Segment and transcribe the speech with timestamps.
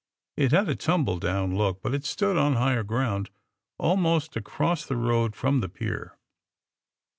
[0.35, 3.27] It had a tumble down look, but it stood on higher gronnd
[3.77, 6.17] almost across the road from the pier.